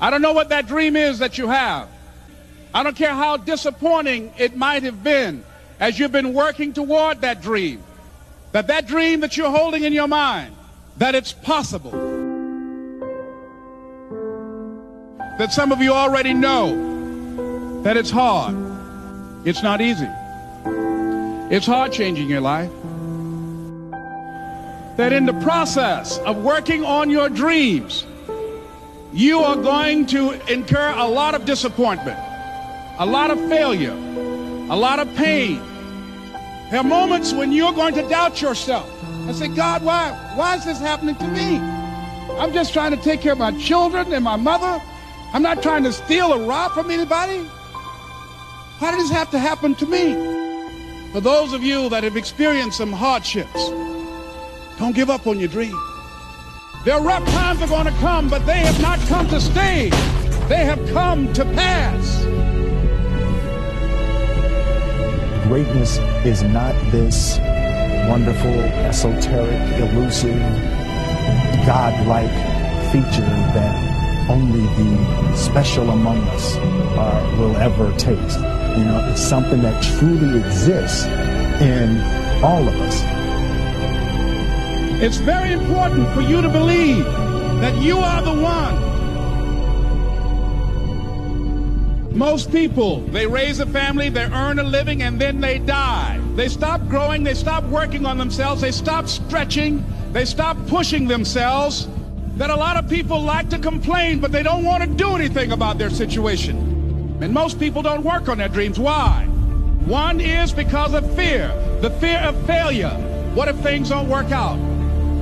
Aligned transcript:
I 0.00 0.10
don't 0.10 0.22
know 0.22 0.32
what 0.32 0.50
that 0.50 0.66
dream 0.66 0.96
is 0.96 1.20
that 1.20 1.38
you 1.38 1.48
have. 1.48 1.88
I 2.74 2.82
don't 2.82 2.96
care 2.96 3.14
how 3.14 3.38
disappointing 3.38 4.32
it 4.36 4.56
might 4.56 4.82
have 4.82 5.02
been 5.02 5.44
as 5.80 5.98
you've 5.98 6.12
been 6.12 6.34
working 6.34 6.72
toward 6.72 7.22
that 7.22 7.40
dream. 7.40 7.82
That 8.52 8.66
that 8.68 8.86
dream 8.86 9.20
that 9.20 9.36
you're 9.36 9.50
holding 9.50 9.84
in 9.84 9.92
your 9.92 10.08
mind, 10.08 10.54
that 10.98 11.14
it's 11.14 11.32
possible. 11.32 11.90
That 15.38 15.52
some 15.52 15.72
of 15.72 15.80
you 15.80 15.92
already 15.92 16.32
know 16.34 17.82
that 17.82 17.96
it's 17.96 18.10
hard. 18.10 18.54
It's 19.46 19.62
not 19.62 19.80
easy. 19.80 20.08
It's 21.54 21.66
hard 21.66 21.92
changing 21.92 22.28
your 22.28 22.40
life. 22.40 22.70
That 24.96 25.12
in 25.12 25.26
the 25.26 25.38
process 25.42 26.18
of 26.18 26.42
working 26.42 26.84
on 26.84 27.10
your 27.10 27.28
dreams, 27.28 28.06
you 29.16 29.38
are 29.38 29.56
going 29.56 30.04
to 30.04 30.32
incur 30.52 30.92
a 30.94 31.08
lot 31.08 31.34
of 31.34 31.46
disappointment, 31.46 32.18
a 32.98 33.06
lot 33.06 33.30
of 33.30 33.38
failure, 33.48 33.94
a 34.68 34.76
lot 34.76 34.98
of 34.98 35.12
pain. 35.16 35.58
There 36.70 36.80
are 36.80 36.84
moments 36.84 37.32
when 37.32 37.50
you're 37.50 37.72
going 37.72 37.94
to 37.94 38.06
doubt 38.10 38.42
yourself 38.42 38.86
and 39.04 39.34
say, 39.34 39.48
God, 39.48 39.82
why, 39.82 40.10
why 40.34 40.56
is 40.56 40.66
this 40.66 40.78
happening 40.78 41.14
to 41.14 41.28
me? 41.28 41.56
I'm 42.38 42.52
just 42.52 42.74
trying 42.74 42.90
to 42.90 42.98
take 42.98 43.22
care 43.22 43.32
of 43.32 43.38
my 43.38 43.58
children 43.58 44.12
and 44.12 44.22
my 44.22 44.36
mother. 44.36 44.82
I'm 45.32 45.42
not 45.42 45.62
trying 45.62 45.84
to 45.84 45.94
steal 45.94 46.34
or 46.34 46.46
rob 46.46 46.72
from 46.72 46.90
anybody. 46.90 47.38
Why 48.80 48.90
did 48.90 49.00
this 49.00 49.10
have 49.10 49.30
to 49.30 49.38
happen 49.38 49.74
to 49.76 49.86
me? 49.86 50.12
For 51.12 51.22
those 51.22 51.54
of 51.54 51.62
you 51.62 51.88
that 51.88 52.04
have 52.04 52.18
experienced 52.18 52.76
some 52.76 52.92
hardships, 52.92 53.70
don't 54.78 54.94
give 54.94 55.08
up 55.08 55.26
on 55.26 55.38
your 55.38 55.48
dream. 55.48 55.74
Their 56.86 57.00
rough 57.00 57.26
times 57.30 57.60
are 57.62 57.66
going 57.66 57.86
to 57.86 57.98
come, 57.98 58.28
but 58.28 58.46
they 58.46 58.60
have 58.60 58.80
not 58.80 59.00
come 59.08 59.26
to 59.30 59.40
stay. 59.40 59.90
They 60.46 60.64
have 60.64 60.78
come 60.92 61.32
to 61.32 61.44
pass. 61.44 62.22
Greatness 65.48 65.98
is 66.24 66.44
not 66.44 66.74
this 66.92 67.38
wonderful, 68.08 68.60
esoteric, 68.86 69.80
elusive, 69.80 70.38
God-like 71.66 72.30
feature 72.92 73.34
that 73.56 74.30
only 74.30 74.60
the 74.60 75.36
special 75.36 75.90
among 75.90 76.18
us 76.28 76.54
are, 76.54 77.36
will 77.36 77.56
ever 77.56 77.90
taste. 77.96 78.38
You 78.38 78.84
know, 78.84 79.08
it's 79.10 79.20
something 79.20 79.60
that 79.62 79.82
truly 79.98 80.38
exists 80.38 81.02
in 81.60 82.00
all 82.44 82.68
of 82.68 82.74
us. 82.76 83.25
It's 84.98 85.18
very 85.18 85.52
important 85.52 86.08
for 86.14 86.22
you 86.22 86.40
to 86.40 86.48
believe 86.48 87.04
that 87.60 87.76
you 87.82 87.98
are 87.98 88.22
the 88.22 88.34
one. 88.34 88.86
Most 92.16 92.50
people, 92.50 93.00
they 93.00 93.26
raise 93.26 93.60
a 93.60 93.66
family, 93.66 94.08
they 94.08 94.24
earn 94.24 94.58
a 94.58 94.62
living, 94.62 95.02
and 95.02 95.20
then 95.20 95.38
they 95.42 95.58
die. 95.58 96.18
They 96.34 96.48
stop 96.48 96.88
growing, 96.88 97.24
they 97.24 97.34
stop 97.34 97.62
working 97.64 98.06
on 98.06 98.16
themselves, 98.16 98.62
they 98.62 98.72
stop 98.72 99.06
stretching, 99.06 99.84
they 100.12 100.24
stop 100.24 100.56
pushing 100.66 101.06
themselves. 101.06 101.88
That 102.38 102.48
a 102.48 102.56
lot 102.56 102.78
of 102.78 102.88
people 102.88 103.20
like 103.20 103.50
to 103.50 103.58
complain, 103.58 104.18
but 104.18 104.32
they 104.32 104.42
don't 104.42 104.64
want 104.64 104.82
to 104.82 104.88
do 104.88 105.14
anything 105.14 105.52
about 105.52 105.76
their 105.76 105.90
situation. 105.90 107.18
And 107.20 107.34
most 107.34 107.58
people 107.60 107.82
don't 107.82 108.02
work 108.02 108.30
on 108.30 108.38
their 108.38 108.48
dreams. 108.48 108.78
Why? 108.78 109.26
One 109.84 110.22
is 110.22 110.54
because 110.54 110.94
of 110.94 111.14
fear, 111.14 111.48
the 111.82 111.90
fear 111.90 112.20
of 112.20 112.46
failure. 112.46 112.96
What 113.34 113.48
if 113.48 113.56
things 113.56 113.90
don't 113.90 114.08
work 114.08 114.32
out? 114.32 114.75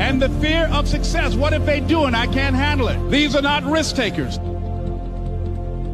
And 0.00 0.20
the 0.20 0.30
fear 0.40 0.66
of 0.72 0.88
success. 0.88 1.34
What 1.34 1.52
if 1.52 1.64
they 1.66 1.78
do 1.78 2.04
and 2.04 2.16
I 2.16 2.26
can't 2.26 2.56
handle 2.56 2.88
it? 2.88 3.10
These 3.10 3.36
are 3.36 3.42
not 3.42 3.64
risk 3.64 3.96
takers. 3.96 4.38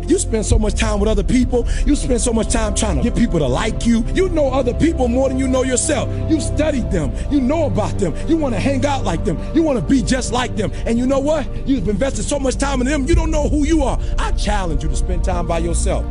You 0.08 0.18
spend 0.20 0.46
so 0.46 0.58
much 0.58 0.74
time 0.74 1.00
with 1.00 1.08
other 1.08 1.24
people. 1.24 1.66
You 1.84 1.96
spend 1.96 2.20
so 2.20 2.32
much 2.32 2.52
time 2.52 2.76
trying 2.76 2.98
to 2.98 3.02
get 3.02 3.16
people 3.16 3.40
to 3.40 3.46
like 3.48 3.84
you. 3.84 4.04
You 4.14 4.28
know 4.28 4.52
other 4.52 4.72
people 4.72 5.08
more 5.08 5.28
than 5.28 5.38
you 5.38 5.48
know 5.48 5.64
yourself. 5.64 6.08
You 6.30 6.40
studied 6.40 6.90
them. 6.92 7.12
You 7.32 7.40
know 7.40 7.66
about 7.66 7.98
them. 7.98 8.14
You 8.28 8.36
want 8.36 8.54
to 8.54 8.60
hang 8.60 8.86
out 8.86 9.02
like 9.02 9.24
them. 9.24 9.38
You 9.54 9.64
want 9.64 9.80
to 9.80 9.84
be 9.84 10.02
just 10.02 10.32
like 10.32 10.54
them. 10.54 10.70
And 10.86 10.98
you 10.98 11.06
know 11.06 11.18
what? 11.18 11.44
You've 11.66 11.88
invested 11.88 12.22
so 12.22 12.38
much 12.38 12.56
time 12.56 12.80
in 12.80 12.86
them, 12.86 13.06
you 13.06 13.16
don't 13.16 13.32
know 13.32 13.48
who 13.48 13.66
you 13.66 13.82
are. 13.82 13.98
I 14.18 14.30
challenge 14.32 14.84
you 14.84 14.88
to 14.88 14.96
spend 14.96 15.24
time 15.24 15.48
by 15.48 15.58
yourself. 15.58 16.04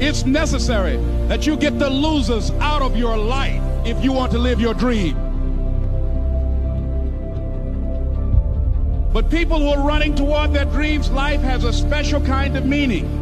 It's 0.00 0.24
necessary 0.24 0.96
that 1.26 1.46
you 1.46 1.56
get 1.56 1.80
the 1.80 1.90
losers 1.90 2.52
out 2.52 2.82
of 2.82 2.96
your 2.96 3.16
life 3.16 3.60
if 3.84 4.02
you 4.04 4.12
want 4.12 4.30
to 4.32 4.38
live 4.38 4.60
your 4.60 4.74
dream. 4.74 5.31
But 9.12 9.28
people 9.28 9.58
who 9.58 9.68
are 9.68 9.86
running 9.86 10.14
toward 10.14 10.54
their 10.54 10.64
dreams, 10.64 11.10
life 11.10 11.42
has 11.42 11.64
a 11.64 11.72
special 11.72 12.20
kind 12.22 12.56
of 12.56 12.64
meaning. 12.64 13.18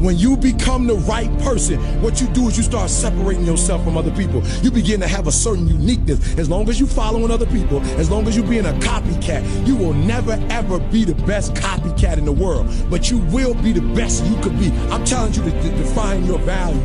When 0.00 0.18
you 0.18 0.36
become 0.36 0.86
the 0.86 0.96
right 0.96 1.30
person, 1.40 1.78
what 2.02 2.20
you 2.20 2.26
do 2.28 2.48
is 2.48 2.56
you 2.56 2.62
start 2.62 2.90
separating 2.90 3.44
yourself 3.44 3.84
from 3.84 3.96
other 3.96 4.10
people. 4.10 4.42
You 4.62 4.70
begin 4.70 5.00
to 5.00 5.08
have 5.08 5.26
a 5.26 5.32
certain 5.32 5.66
uniqueness. 5.66 6.38
As 6.38 6.48
long 6.48 6.68
as 6.68 6.78
you 6.80 6.86
following 6.86 7.30
other 7.30 7.46
people, 7.46 7.80
as 7.98 8.10
long 8.10 8.26
as 8.26 8.36
you're 8.36 8.46
being 8.46 8.66
a 8.66 8.72
copycat, 8.80 9.66
you 9.66 9.76
will 9.76 9.94
never 9.94 10.32
ever 10.50 10.78
be 10.78 11.04
the 11.04 11.14
best 11.26 11.54
copycat 11.54 12.18
in 12.18 12.24
the 12.24 12.32
world. 12.32 12.66
But 12.90 13.10
you 13.10 13.18
will 13.18 13.54
be 13.54 13.72
the 13.72 13.80
best 13.94 14.24
you 14.26 14.36
could 14.40 14.58
be. 14.58 14.70
I'm 14.90 15.04
telling 15.04 15.32
you 15.34 15.42
to, 15.42 15.50
to 15.50 15.68
define 15.76 16.24
your 16.24 16.38
value. 16.40 16.80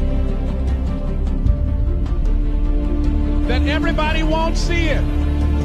That 3.47 3.63
everybody 3.67 4.23
won't 4.23 4.57
see 4.57 4.85
it 4.85 5.18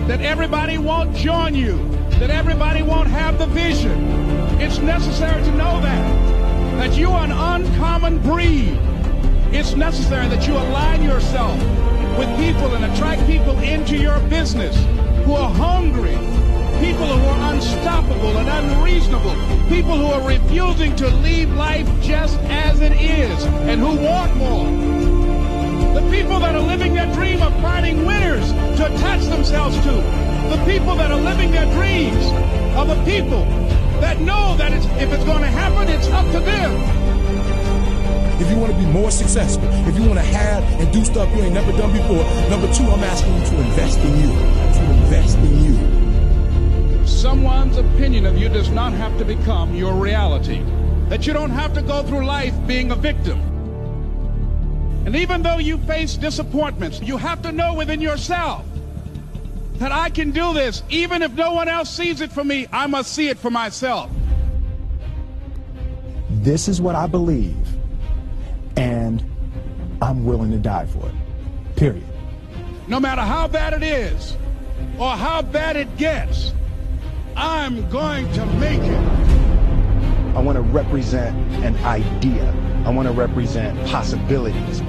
that 0.06 0.20
everybody 0.20 0.76
won't 0.76 1.16
join 1.16 1.54
you, 1.54 1.76
that 2.18 2.30
everybody 2.30 2.82
won't 2.82 3.08
have 3.08 3.38
the 3.38 3.46
vision. 3.46 4.08
It's 4.60 4.78
necessary 4.78 5.42
to 5.42 5.50
know 5.52 5.80
that, 5.80 6.78
that 6.78 6.96
you 6.96 7.10
are 7.10 7.24
an 7.24 7.32
uncommon 7.32 8.18
breed. 8.18 8.78
It's 9.50 9.74
necessary 9.74 10.28
that 10.28 10.46
you 10.46 10.54
align 10.54 11.02
yourself 11.02 11.58
with 12.18 12.28
people 12.36 12.74
and 12.74 12.84
attract 12.84 13.26
people 13.26 13.58
into 13.60 13.96
your 13.96 14.20
business 14.28 14.76
who 15.24 15.32
are 15.32 15.50
hungry, 15.50 16.16
people 16.84 17.06
who 17.06 17.26
are 17.26 17.54
unstoppable 17.54 18.36
and 18.36 18.48
unreasonable, 18.48 19.34
people 19.68 19.96
who 19.96 20.06
are 20.06 20.28
refusing 20.28 20.94
to 20.96 21.08
leave 21.08 21.50
life 21.54 21.88
just 22.02 22.38
as 22.40 22.80
it 22.80 22.92
is 22.92 23.44
and 23.44 23.80
who 23.80 23.96
want 23.96 24.36
more. 24.36 24.94
The 25.94 26.10
people 26.10 26.40
that 26.40 26.54
are 26.54 26.60
living 26.60 26.92
their 26.94 27.12
dream 27.14 27.40
of 27.40 27.52
finding 27.62 27.93
to. 29.54 30.50
The 30.50 30.64
people 30.66 30.96
that 30.96 31.12
are 31.12 31.20
living 31.20 31.52
their 31.52 31.70
dreams 31.72 32.26
are 32.74 32.86
the 32.86 33.00
people 33.04 33.44
that 34.00 34.20
know 34.20 34.56
that 34.56 34.72
it's, 34.72 34.84
if 35.00 35.12
it's 35.12 35.24
going 35.24 35.42
to 35.42 35.48
happen, 35.48 35.88
it's 35.88 36.08
up 36.08 36.26
to 36.32 36.40
them. 36.40 36.72
If 38.40 38.50
you 38.50 38.58
want 38.58 38.72
to 38.72 38.78
be 38.78 38.84
more 38.86 39.12
successful, 39.12 39.68
if 39.86 39.96
you 39.96 40.02
want 40.02 40.18
to 40.18 40.26
have 40.26 40.64
and 40.80 40.92
do 40.92 41.04
stuff 41.04 41.32
you 41.36 41.42
ain't 41.42 41.54
never 41.54 41.70
done 41.72 41.92
before, 41.92 42.24
number 42.50 42.72
two, 42.74 42.82
I'm 42.84 43.04
asking 43.04 43.32
you 43.32 43.46
to 43.46 43.56
invest 43.60 43.98
in 44.00 44.20
you. 44.20 44.28
To 44.28 44.82
invest 45.02 45.38
in 45.38 45.64
you. 45.64 47.06
Someone's 47.06 47.76
opinion 47.76 48.26
of 48.26 48.36
you 48.36 48.48
does 48.48 48.70
not 48.70 48.92
have 48.92 49.16
to 49.18 49.24
become 49.24 49.74
your 49.76 49.94
reality. 49.94 50.64
That 51.08 51.28
you 51.28 51.32
don't 51.32 51.50
have 51.50 51.72
to 51.74 51.82
go 51.82 52.02
through 52.02 52.26
life 52.26 52.54
being 52.66 52.90
a 52.90 52.96
victim. 52.96 53.40
And 55.06 55.14
even 55.14 55.42
though 55.42 55.58
you 55.58 55.78
face 55.78 56.16
disappointments, 56.16 57.00
you 57.00 57.18
have 57.18 57.40
to 57.42 57.52
know 57.52 57.74
within 57.74 58.00
yourself 58.00 58.64
that 59.74 59.92
I 59.92 60.10
can 60.10 60.30
do 60.30 60.52
this. 60.52 60.82
Even 60.88 61.22
if 61.22 61.32
no 61.32 61.52
one 61.52 61.68
else 61.68 61.90
sees 61.90 62.20
it 62.20 62.32
for 62.32 62.44
me, 62.44 62.66
I 62.72 62.86
must 62.86 63.12
see 63.12 63.28
it 63.28 63.38
for 63.38 63.50
myself. 63.50 64.10
This 66.30 66.68
is 66.68 66.80
what 66.80 66.94
I 66.94 67.06
believe, 67.06 67.56
and 68.76 69.24
I'm 70.02 70.24
willing 70.24 70.50
to 70.50 70.58
die 70.58 70.86
for 70.86 71.08
it. 71.08 71.14
Period. 71.76 72.04
No 72.86 73.00
matter 73.00 73.22
how 73.22 73.48
bad 73.48 73.72
it 73.72 73.82
is 73.82 74.36
or 74.98 75.10
how 75.10 75.42
bad 75.42 75.76
it 75.76 75.96
gets, 75.96 76.52
I'm 77.36 77.88
going 77.90 78.30
to 78.34 78.46
make 78.46 78.80
it. 78.80 79.24
I 80.36 80.40
want 80.40 80.56
to 80.56 80.62
represent 80.62 81.36
an 81.64 81.76
idea. 81.84 82.52
I 82.84 82.90
want 82.90 83.08
to 83.08 83.14
represent 83.14 83.78
possibilities. 83.88 84.82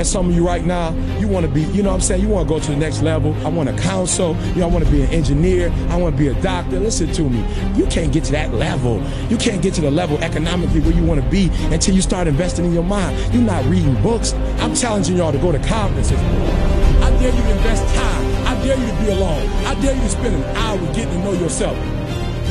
And 0.00 0.06
some 0.06 0.30
of 0.30 0.34
you 0.34 0.46
right 0.46 0.64
now, 0.64 0.94
you 1.18 1.28
want 1.28 1.44
to 1.44 1.52
be, 1.52 1.60
you 1.60 1.82
know 1.82 1.90
what 1.90 1.96
I'm 1.96 2.00
saying? 2.00 2.22
You 2.22 2.30
want 2.30 2.48
to 2.48 2.54
go 2.54 2.58
to 2.58 2.70
the 2.70 2.76
next 2.78 3.02
level. 3.02 3.34
I 3.44 3.50
want 3.50 3.68
to 3.68 3.76
counsel. 3.82 4.34
You 4.54 4.60
know, 4.60 4.68
I 4.68 4.70
want 4.70 4.82
to 4.82 4.90
be 4.90 5.02
an 5.02 5.10
engineer. 5.10 5.70
I 5.90 5.96
want 5.96 6.16
to 6.16 6.18
be 6.18 6.28
a 6.28 6.34
doctor. 6.40 6.80
Listen 6.80 7.12
to 7.12 7.28
me. 7.28 7.44
You 7.76 7.84
can't 7.88 8.10
get 8.10 8.24
to 8.24 8.32
that 8.32 8.54
level. 8.54 9.06
You 9.28 9.36
can't 9.36 9.60
get 9.60 9.74
to 9.74 9.82
the 9.82 9.90
level 9.90 10.16
economically 10.24 10.80
where 10.80 10.94
you 10.94 11.04
want 11.04 11.22
to 11.22 11.28
be 11.28 11.50
until 11.64 11.94
you 11.94 12.00
start 12.00 12.28
investing 12.28 12.64
in 12.64 12.72
your 12.72 12.82
mind. 12.82 13.14
You're 13.34 13.42
not 13.42 13.62
reading 13.66 14.00
books. 14.02 14.32
I'm 14.60 14.74
challenging 14.74 15.18
y'all 15.18 15.32
to 15.32 15.38
go 15.38 15.52
to 15.52 15.58
conferences. 15.58 16.18
I 16.18 17.10
dare 17.20 17.34
you 17.34 17.42
to 17.42 17.50
invest 17.50 17.94
time. 17.94 18.46
I 18.46 18.64
dare 18.64 18.78
you 18.78 18.86
to 18.86 19.02
be 19.02 19.10
alone. 19.10 19.46
I 19.66 19.74
dare 19.82 19.94
you 19.94 20.00
to 20.00 20.08
spend 20.08 20.34
an 20.34 20.56
hour 20.56 20.78
getting 20.94 21.10
to 21.10 21.18
know 21.18 21.32
yourself. 21.34 21.76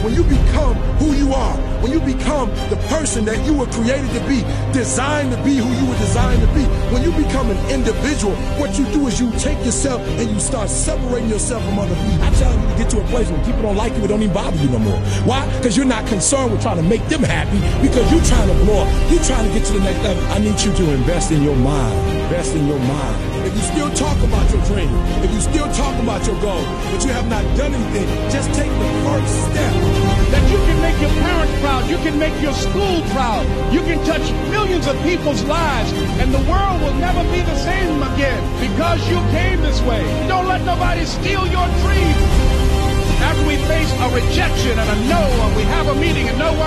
When 0.03 0.13
you 0.13 0.23
become 0.23 0.75
who 0.99 1.13
you 1.13 1.33
are, 1.33 1.57
when 1.81 1.91
you 1.91 1.99
become 1.99 2.49
the 2.69 2.77
person 2.87 3.25
that 3.25 3.45
you 3.45 3.53
were 3.53 3.65
created 3.67 4.09
to 4.11 4.21
be, 4.27 4.41
designed 4.71 5.31
to 5.31 5.37
be 5.43 5.55
who 5.57 5.69
you 5.75 5.85
were 5.89 5.97
designed 5.97 6.41
to 6.41 6.47
be, 6.53 6.63
when 6.93 7.03
you 7.03 7.11
become 7.11 7.49
an 7.49 7.57
individual, 7.69 8.35
what 8.59 8.77
you 8.77 8.85
do 8.91 9.07
is 9.07 9.19
you 9.19 9.31
take 9.39 9.57
yourself 9.65 10.01
and 10.19 10.29
you 10.29 10.39
start 10.39 10.69
separating 10.69 11.29
yourself 11.29 11.63
from 11.65 11.79
other 11.79 11.95
people. 11.95 12.23
I 12.23 12.31
tell 12.35 12.53
you 12.53 12.67
to 12.67 12.77
get 12.77 12.89
to 12.91 13.01
a 13.01 13.05
place 13.07 13.29
where 13.29 13.43
people 13.45 13.61
don't 13.61 13.77
like 13.77 13.95
you, 13.95 14.03
it 14.03 14.07
don't 14.07 14.21
even 14.21 14.33
bother 14.33 14.57
you 14.57 14.69
no 14.69 14.79
more. 14.79 14.99
Why? 15.25 15.45
Because 15.57 15.75
you're 15.75 15.85
not 15.85 16.07
concerned 16.07 16.51
with 16.51 16.61
trying 16.61 16.77
to 16.77 16.83
make 16.83 17.05
them 17.07 17.23
happy 17.23 17.59
because 17.85 18.09
you're 18.11 18.23
trying 18.23 18.47
to 18.47 18.65
blow 18.65 18.83
up. 18.83 19.11
You're 19.11 19.23
trying 19.23 19.47
to 19.47 19.57
get 19.57 19.65
to 19.67 19.73
the 19.73 19.79
next 19.79 20.03
level. 20.03 20.23
I 20.31 20.39
need 20.39 20.59
you 20.61 20.73
to 20.73 20.93
invest 20.93 21.31
in 21.31 21.43
your 21.43 21.55
mind. 21.55 22.18
Invest 22.29 22.55
in 22.55 22.67
your 22.67 22.77
mind. 22.77 23.47
If 23.47 23.55
you 23.55 23.61
still 23.73 23.89
talk 23.97 24.15
about 24.21 24.45
your 24.53 24.63
dream, 24.65 24.93
if 25.25 25.33
you 25.33 25.41
still 25.41 25.65
talk 25.73 25.97
about 25.97 26.21
your 26.27 26.39
goal, 26.39 26.61
but 26.93 27.03
you 27.03 27.09
have 27.09 27.27
not 27.27 27.41
done 27.57 27.73
anything, 27.73 28.05
just 28.29 28.53
take 28.53 28.69
the 28.69 28.89
first 29.01 29.33
step. 29.49 29.73
That 30.29 30.45
you 30.45 30.57
can 30.61 30.77
make 30.77 31.01
your 31.01 31.09
parents 31.09 31.59
proud, 31.59 31.89
you 31.89 31.97
can 32.05 32.19
make 32.19 32.39
your 32.39 32.53
school 32.53 33.01
proud, 33.17 33.49
you 33.73 33.81
can 33.81 33.97
touch 34.05 34.21
millions 34.53 34.85
of 34.85 34.93
people's 35.01 35.41
lives, 35.45 35.91
and 36.21 36.31
the 36.31 36.45
world 36.45 36.77
will 36.85 36.93
never 37.01 37.23
be 37.33 37.41
the 37.41 37.57
same 37.65 37.97
again 38.13 38.41
because 38.61 39.01
you 39.09 39.17
came 39.33 39.61
this 39.61 39.81
way. 39.81 40.05
Don't 40.27 40.45
let 40.45 40.61
nobody 40.61 41.05
steal 41.05 41.47
your 41.47 41.65
dream 41.81 42.13
after 43.25 43.45
we 43.47 43.57
face 43.65 43.91
a 44.05 44.07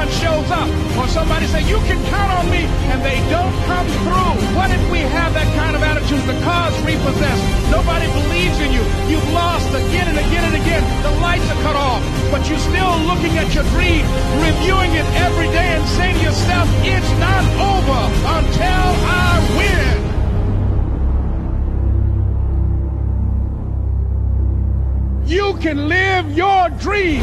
meeting 0.03 0.25
and 0.25 0.43
no 0.43 0.43
one 0.43 0.47
shows 0.47 0.51
up, 0.51 0.69
or 0.99 1.09
somebody 1.09 1.47
say, 1.47 1.63
you 1.69 1.79
can 1.87 2.03
count 2.11 2.33
on 2.33 2.51
me, 2.51 2.67
and 2.91 3.03
they 3.03 3.19
don't 3.31 3.55
come 3.67 3.87
through. 3.87 4.37
What 4.57 4.71
if 4.71 4.91
we 4.91 4.99
have 4.99 5.33
that 5.35 5.47
kind 5.57 5.77
of 5.77 5.83
attitude? 5.83 6.23
The 6.27 6.35
car's 6.43 6.75
repossessed. 6.83 7.71
Nobody 7.71 8.07
believes 8.07 8.59
in 8.61 8.73
you. 8.73 8.83
You've 9.09 9.33
lost 9.33 9.69
again 9.71 10.09
and 10.09 10.19
again 10.19 10.45
and 10.45 10.55
again. 10.55 10.83
The 11.03 11.11
lights 11.21 11.49
are 11.51 11.63
cut 11.63 11.77
off, 11.77 12.03
but 12.31 12.49
you're 12.49 12.59
still 12.59 12.99
looking 13.07 13.39
at 13.39 13.55
your 13.55 13.65
dream, 13.75 14.05
reviewing 14.43 14.93
it 14.93 15.07
every 15.23 15.49
day 15.49 15.77
and 15.77 15.89
saying 15.89 16.17
to 16.17 16.23
yourself, 16.23 16.69
it's 16.83 17.13
not 17.19 17.45
over 17.61 18.01
until 18.39 18.89
I 19.07 19.41
win. 19.59 20.03
You 25.27 25.55
can 25.61 25.89
live 25.89 26.33
your 26.37 26.69
dream. 26.81 27.23